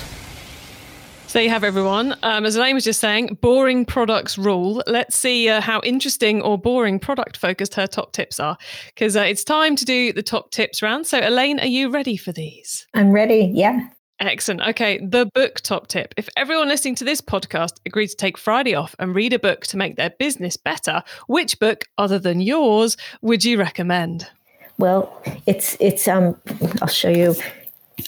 [1.35, 2.15] So you have everyone.
[2.23, 4.85] Um, as Elaine was just saying, boring products rule.
[4.87, 8.57] Let's see uh, how interesting or boring product focused her top tips are,
[8.95, 11.09] because uh, it's time to do the top tips round.
[11.09, 12.87] So Elaine, are you ready for these?
[12.95, 13.51] I'm ready.
[13.53, 13.81] Yeah.
[14.21, 14.61] Excellent.
[14.61, 16.15] Okay, the book top tip.
[16.17, 19.67] If everyone listening to this podcast agreed to take Friday off and read a book
[19.67, 24.31] to make their business better, which book other than yours would you recommend?
[24.79, 26.41] Well, it's it's um
[26.81, 27.35] I'll show you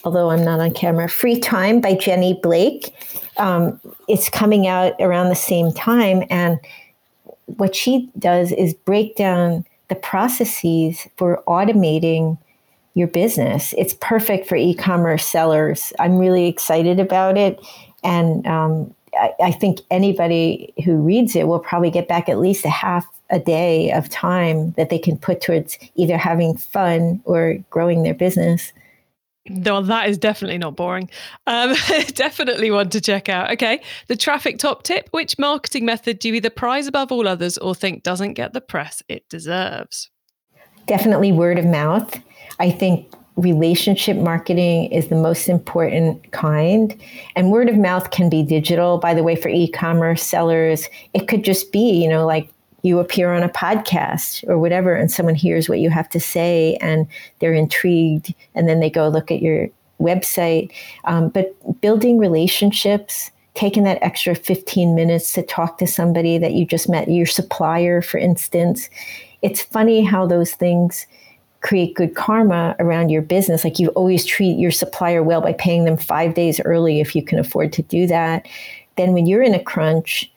[0.05, 2.95] although I'm not on camera, Free Time by Jenny Blake.
[3.37, 6.25] Um, it's coming out around the same time.
[6.31, 6.59] And
[7.47, 12.39] what she does is break down the processes for automating
[12.95, 13.75] your business.
[13.77, 15.93] It's perfect for e commerce sellers.
[15.99, 17.61] I'm really excited about it.
[18.03, 22.65] And um, I, I think anybody who reads it will probably get back at least
[22.65, 27.59] a half a day of time that they can put towards either having fun or
[27.71, 28.73] growing their business.
[29.49, 31.11] No, that is definitely not boring.
[31.47, 31.75] Um,
[32.15, 33.51] definitely one to check out.
[33.53, 37.59] Okay, the traffic top tip which marketing method do you either prize above all others
[37.59, 40.11] or think doesn't get the press it deserves?
[40.87, 42.21] Definitely word of mouth.
[42.59, 46.99] I think relationship marketing is the most important kind.
[47.35, 50.89] And word of mouth can be digital, by the way, for e commerce sellers.
[51.13, 52.49] It could just be, you know, like
[52.87, 56.77] you appear on a podcast or whatever, and someone hears what you have to say
[56.81, 57.07] and
[57.41, 59.69] they're intrigued, and then they go look at your
[60.01, 60.71] website.
[61.05, 66.65] Um, but building relationships, taking that extra 15 minutes to talk to somebody that you
[66.65, 68.89] just met, your supplier, for instance.
[69.43, 71.07] It's funny how those things
[71.63, 73.65] create good karma around your business.
[73.65, 77.25] Like you always treat your supplier well by paying them five days early if you
[77.25, 78.47] can afford to do that.
[78.97, 80.31] Then when you're in a crunch,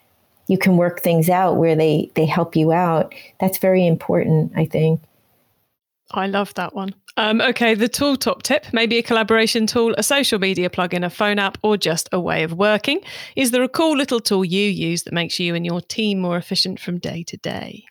[0.49, 3.13] you can work things out where they they help you out.
[3.39, 5.01] That's very important, I think.
[6.11, 6.95] I love that one.
[7.17, 11.09] Um, okay, the tool top tip maybe a collaboration tool, a social media plugin, a
[11.09, 13.01] phone app, or just a way of working.
[13.35, 16.37] Is there a cool little tool you use that makes you and your team more
[16.37, 17.85] efficient from day to day?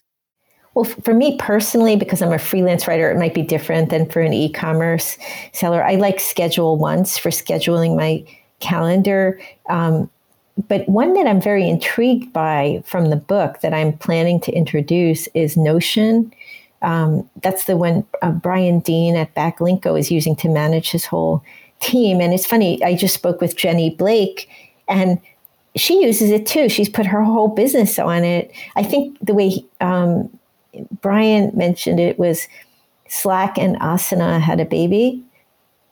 [0.75, 4.21] Well, for me personally, because I'm a freelance writer, it might be different than for
[4.21, 5.17] an e commerce
[5.53, 5.85] seller.
[5.85, 8.25] I like Schedule Once for scheduling my
[8.59, 9.41] calendar.
[9.69, 10.11] Um,
[10.67, 15.29] but one that I'm very intrigued by from the book that I'm planning to introduce
[15.29, 16.33] is Notion.
[16.83, 21.43] Um, that's the one uh, Brian Dean at Backlinko is using to manage his whole
[21.81, 22.21] team.
[22.21, 24.49] And it's funny, I just spoke with Jenny Blake,
[24.89, 25.21] and
[25.77, 26.69] she uses it too.
[26.69, 28.51] She's put her whole business on it.
[28.75, 30.29] I think the way um,
[31.01, 32.49] Brian mentioned it was
[33.09, 35.23] Slack and Asana had a baby.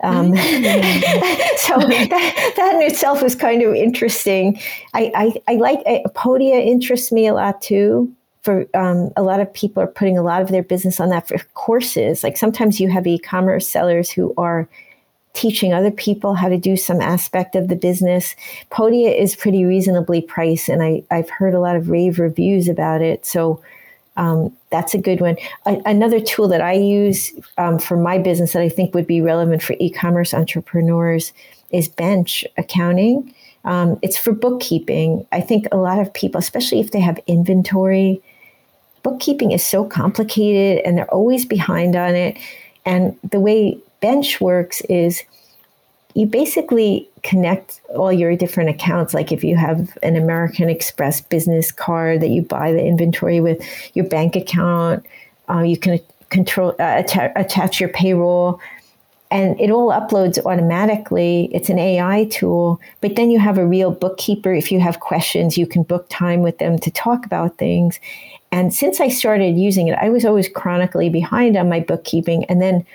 [0.03, 4.61] Um, so that, that in itself is kind of interesting.
[4.95, 8.13] I, I, I like uh, Podia interests me a lot too.
[8.43, 11.27] For um, a lot of people are putting a lot of their business on that
[11.27, 12.23] for courses.
[12.23, 14.69] Like sometimes you have e-commerce sellers who are
[15.37, 18.37] teaching other people how to do some aspect of the business.
[18.71, 23.03] Podia is pretty reasonably priced, and I, I've heard a lot of rave reviews about
[23.03, 23.27] it.
[23.27, 23.61] So
[24.17, 25.37] um, that's a good one.
[25.67, 29.21] A- another tool that I use um, for my business that I think would be
[29.21, 31.33] relevant for e commerce entrepreneurs
[31.71, 33.35] is Bench Accounting.
[33.64, 35.27] Um, it's for bookkeeping.
[35.33, 38.23] I think a lot of people, especially if they have inventory,
[39.03, 42.39] bookkeeping is so complicated and they're always behind on it.
[42.85, 45.23] And the way Bench works is
[46.17, 49.12] you basically connect all your different accounts.
[49.12, 53.62] Like if you have an American Express business card that you buy the inventory with,
[53.95, 55.05] your bank account,
[55.51, 56.01] uh, you can
[56.31, 58.59] control uh, atta- attach your payroll,
[59.31, 61.51] and it all uploads automatically.
[61.53, 64.55] It's an AI tool, but then you have a real bookkeeper.
[64.55, 68.01] If you have questions, you can book time with them to talk about things.
[68.53, 72.62] And since I started using it, I was always chronically behind on my bookkeeping, and
[72.62, 72.87] then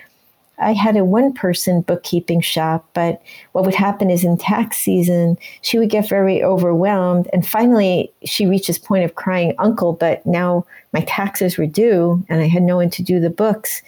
[0.60, 3.22] I had a one person bookkeeping shop, but
[3.54, 7.28] what would happen is in tax season, she would get very overwhelmed.
[7.34, 12.24] And finally, she reached this point of crying uncle, but now my taxes were due
[12.30, 13.82] and I had no one to do the books.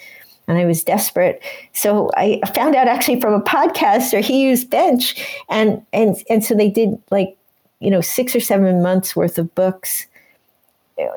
[0.47, 1.41] And I was desperate.
[1.72, 5.26] So I found out actually from a podcaster, he used Bench.
[5.49, 7.38] And, and, and so they did like,
[7.80, 10.07] you know, six or seven months worth of books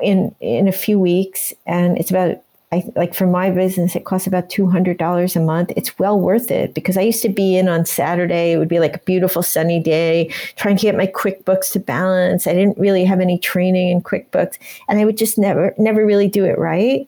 [0.01, 2.41] in in a few weeks and it's about
[2.71, 5.71] I like for my business, it costs about two hundred dollars a month.
[5.77, 8.51] It's well worth it because I used to be in on Saturday.
[8.51, 12.45] It would be like a beautiful sunny day, trying to get my QuickBooks to balance.
[12.45, 14.57] I didn't really have any training in QuickBooks,
[14.89, 17.07] and I would just never, never really do it right.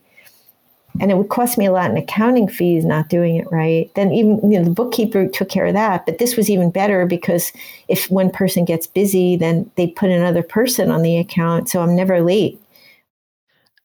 [0.98, 3.90] And it would cost me a lot in accounting fees not doing it right.
[3.96, 7.04] Then even you know the bookkeeper took care of that, but this was even better
[7.04, 7.52] because
[7.86, 11.94] if one person gets busy, then they put another person on the account, so I'm
[11.94, 12.58] never late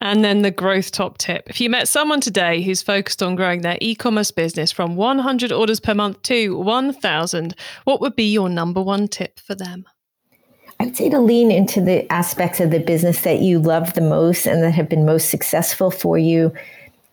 [0.02, 1.50] and then the growth top tip.
[1.50, 5.52] If you met someone today who's focused on growing their e commerce business from 100
[5.52, 9.86] orders per month to 1,000, what would be your number one tip for them?
[10.80, 14.02] I would say to lean into the aspects of the business that you love the
[14.02, 16.52] most and that have been most successful for you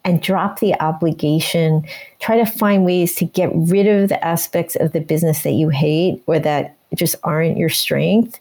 [0.04, 1.84] and drop the obligation.
[2.18, 5.68] Try to find ways to get rid of the aspects of the business that you
[5.68, 8.40] hate or that just aren't your strength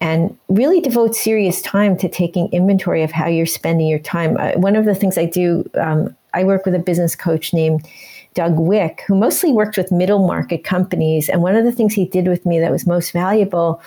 [0.00, 4.36] and really devote serious time to taking inventory of how you're spending your time.
[4.38, 7.86] Uh, one of the things I do, um, I work with a business coach named
[8.34, 11.28] Doug Wick, who mostly worked with middle market companies.
[11.28, 13.82] And one of the things he did with me that was most valuable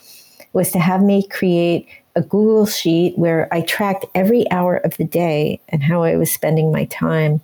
[0.53, 5.05] was to have me create a Google sheet where I tracked every hour of the
[5.05, 7.39] day and how I was spending my time.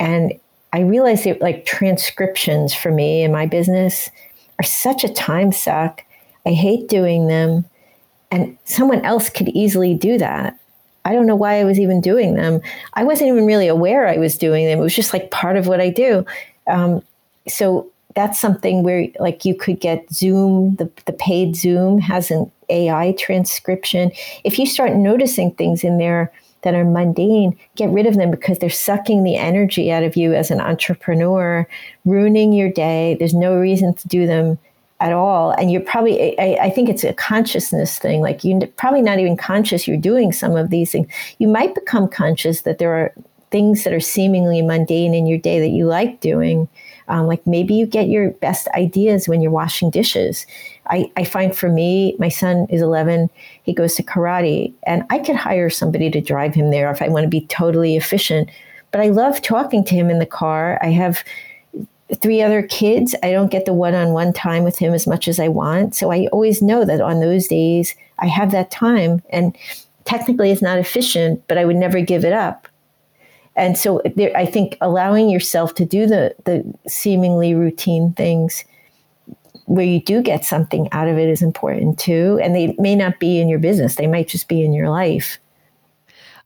[0.00, 0.32] And
[0.72, 4.10] I realized that like transcriptions for me in my business
[4.58, 6.04] are such a time suck.
[6.44, 7.64] I hate doing them.
[8.34, 10.58] And someone else could easily do that.
[11.04, 12.60] I don't know why I was even doing them.
[12.94, 14.80] I wasn't even really aware I was doing them.
[14.80, 16.26] It was just like part of what I do.
[16.66, 17.00] Um,
[17.46, 22.50] so that's something where like you could get Zoom, the, the paid Zoom has an
[22.70, 24.10] AI transcription.
[24.42, 26.32] If you start noticing things in there
[26.62, 30.34] that are mundane, get rid of them because they're sucking the energy out of you
[30.34, 31.68] as an entrepreneur,
[32.04, 33.14] ruining your day.
[33.16, 34.58] There's no reason to do them
[35.00, 35.50] at all.
[35.52, 39.36] And you're probably I, I, think it's a consciousness thing like you're probably not even
[39.36, 41.08] conscious you're doing some of these things.
[41.38, 43.12] You might become conscious that there are
[43.50, 46.68] things that are seemingly mundane in your day that you like doing.
[47.06, 50.46] Um, like maybe you get your best ideas when you're washing dishes.
[50.86, 53.30] I, I find for me my son is 11
[53.62, 57.08] he goes to karate and i could hire somebody to drive him there if i
[57.08, 58.48] want to be totally efficient.
[58.90, 60.78] But i love talking to him in the car.
[60.82, 61.24] I have
[62.20, 65.26] three other kids, I don't get the one on one time with him as much
[65.26, 65.94] as I want.
[65.94, 69.22] So I always know that on those days I have that time.
[69.30, 69.56] And
[70.04, 72.68] technically it's not efficient, but I would never give it up.
[73.56, 78.64] And so there, I think allowing yourself to do the, the seemingly routine things
[79.66, 82.38] where you do get something out of it is important too.
[82.42, 85.38] And they may not be in your business, they might just be in your life.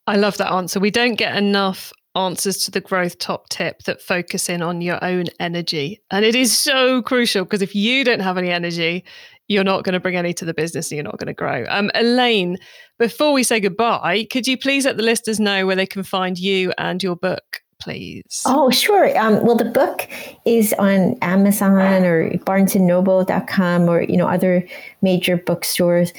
[0.07, 0.81] I love that answer.
[0.81, 5.03] We don't get enough answers to the growth top tip that focus in on your
[5.05, 6.01] own energy.
[6.11, 9.05] And it is so crucial because if you don't have any energy,
[9.49, 11.65] you're not going to bring any to the business and you're not going to grow.
[11.69, 12.59] Um, Elaine,
[12.99, 16.39] before we say goodbye, could you please let the listeners know where they can find
[16.39, 17.63] you and your book?
[17.81, 18.43] Please.
[18.45, 19.17] Oh, sure.
[19.17, 20.09] Um, well, the book
[20.45, 24.67] is on Amazon or BarnesandNoble.com or you know other
[25.01, 26.13] major bookstores,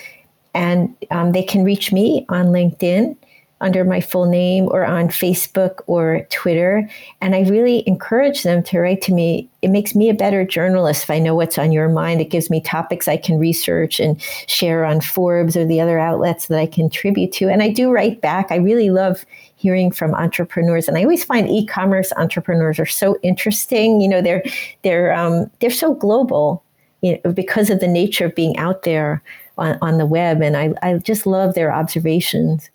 [0.53, 3.17] and um, they can reach me on LinkedIn
[3.61, 6.89] under my full name or on Facebook or Twitter.
[7.21, 9.49] And I really encourage them to write to me.
[9.61, 12.21] It makes me a better journalist if I know what's on your mind.
[12.21, 16.47] It gives me topics I can research and share on Forbes or the other outlets
[16.47, 17.49] that I contribute to.
[17.49, 18.47] And I do write back.
[18.49, 20.87] I really love hearing from entrepreneurs.
[20.87, 23.99] And I always find e-commerce entrepreneurs are so interesting.
[23.99, 24.43] You know, they're
[24.83, 26.63] they're um, they're so global
[27.01, 29.21] you know, because of the nature of being out there
[29.57, 30.41] on, on the web.
[30.41, 32.69] And I, I just love their observations.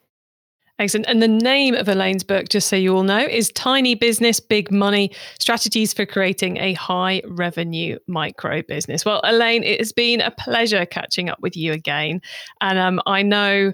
[0.78, 1.06] Excellent.
[1.06, 4.72] And the name of Elaine's book, just so you all know, is Tiny Business, Big
[4.72, 9.04] Money Strategies for Creating a High Revenue Micro Business.
[9.04, 12.20] Well, Elaine, it has been a pleasure catching up with you again.
[12.60, 13.72] And um, I know.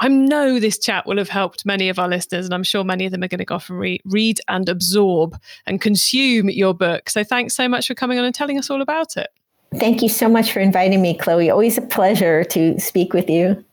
[0.00, 3.06] I know this chat will have helped many of our listeners, and I'm sure many
[3.06, 6.74] of them are going to go off and re- read and absorb and consume your
[6.74, 7.08] book.
[7.08, 9.28] So, thanks so much for coming on and telling us all about it.
[9.76, 11.48] Thank you so much for inviting me, Chloe.
[11.48, 13.64] Always a pleasure to speak with you.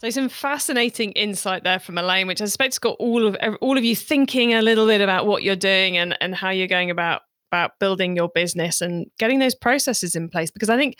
[0.00, 3.76] So some fascinating insight there from Elaine, which I suspect has got all of all
[3.76, 6.90] of you thinking a little bit about what you're doing and and how you're going
[6.90, 10.50] about about building your business and getting those processes in place.
[10.50, 10.96] Because I think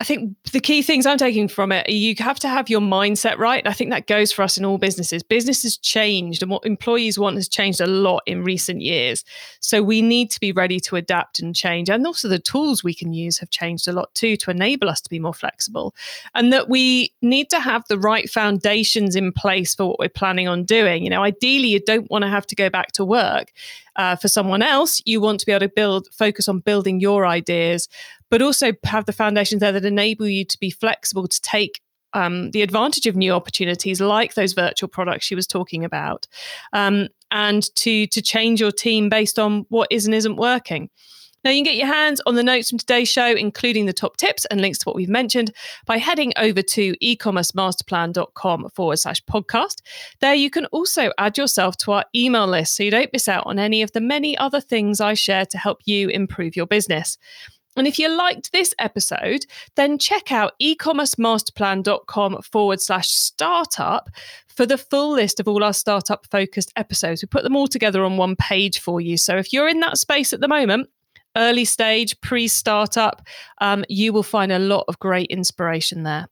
[0.00, 3.36] I think the key things I'm taking from it, you have to have your mindset
[3.36, 3.66] right.
[3.66, 5.22] I think that goes for us in all businesses.
[5.22, 9.26] Business has changed and what employees want has changed a lot in recent years.
[9.60, 11.90] So we need to be ready to adapt and change.
[11.90, 15.02] And also the tools we can use have changed a lot too to enable us
[15.02, 15.94] to be more flexible.
[16.34, 20.48] And that we need to have the right foundations in place for what we're planning
[20.48, 21.04] on doing.
[21.04, 23.52] You know, ideally, you don't want to have to go back to work.
[23.96, 27.26] Uh, for someone else, you want to be able to build, focus on building your
[27.26, 27.88] ideas,
[28.30, 31.80] but also have the foundations there that enable you to be flexible to take
[32.12, 36.26] um, the advantage of new opportunities like those virtual products she was talking about
[36.72, 40.90] um, and to to change your team based on what is and isn't working
[41.44, 44.18] now, you can get your hands on the notes from today's show, including the top
[44.18, 45.52] tips and links to what we've mentioned,
[45.86, 49.80] by heading over to ecommercemasterplan.com forward slash podcast.
[50.20, 53.44] There, you can also add yourself to our email list so you don't miss out
[53.46, 57.16] on any of the many other things I share to help you improve your business.
[57.76, 64.10] And if you liked this episode, then check out ecommercemasterplan.com forward slash startup
[64.48, 67.22] for the full list of all our startup focused episodes.
[67.22, 69.16] We put them all together on one page for you.
[69.16, 70.90] So if you're in that space at the moment,
[71.36, 73.22] early stage, pre startup,
[73.60, 76.28] um, you will find a lot of great inspiration there.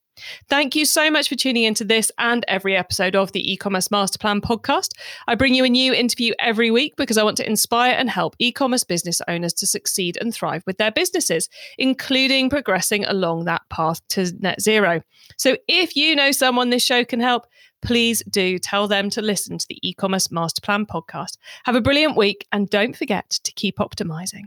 [0.48, 4.18] Thank you so much for tuning into this and every episode of the e-commerce master
[4.18, 4.90] plan podcast.
[5.26, 8.34] I bring you a new interview every week because I want to inspire and help
[8.38, 14.00] e-commerce business owners to succeed and thrive with their businesses, including progressing along that path
[14.08, 15.02] to net zero.
[15.36, 17.46] So if you know someone this show can help,
[17.82, 21.36] please do tell them to listen to the e-commerce master plan podcast.
[21.64, 24.46] Have a brilliant week and don't forget to keep optimizing.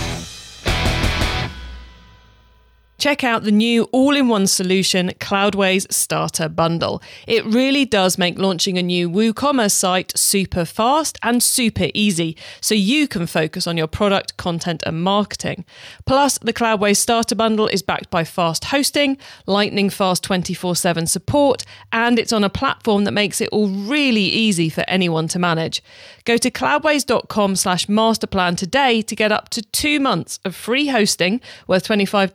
[3.01, 7.01] Check out the new all in one solution, Cloudways Starter Bundle.
[7.25, 12.75] It really does make launching a new WooCommerce site super fast and super easy, so
[12.75, 15.65] you can focus on your product, content, and marketing.
[16.05, 21.65] Plus, the Cloudways Starter Bundle is backed by fast hosting, lightning fast 24 7 support,
[21.91, 25.81] and it's on a platform that makes it all really easy for anyone to manage.
[26.23, 31.41] Go to cloudways.com slash masterplan today to get up to two months of free hosting
[31.65, 32.31] worth $25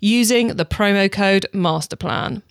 [0.00, 2.42] using the promo code MASTERPLAN.